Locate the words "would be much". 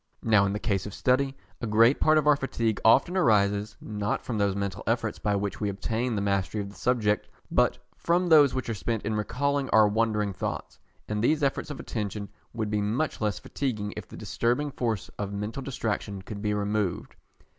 12.51-13.21